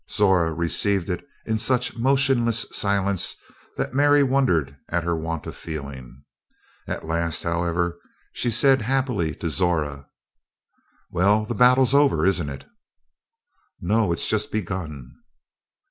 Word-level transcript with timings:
Zora 0.09 0.51
received 0.51 1.11
it 1.11 1.23
in 1.45 1.59
such 1.59 1.95
motionless 1.95 2.65
silence 2.71 3.35
that 3.77 3.93
Mary 3.93 4.23
wondered 4.23 4.75
at 4.89 5.03
her 5.03 5.15
want 5.15 5.45
of 5.45 5.55
feeling. 5.55 6.23
At 6.87 7.03
last, 7.05 7.43
however, 7.43 7.99
she 8.33 8.49
said 8.49 8.81
happily 8.81 9.35
to 9.35 9.47
Zora: 9.47 10.07
"Well, 11.11 11.45
the 11.45 11.53
battle's 11.53 11.93
over, 11.93 12.25
isn't 12.25 12.49
it?" 12.49 12.65
"No, 13.79 14.11
it's 14.11 14.27
just 14.27 14.51
begun." 14.51 15.11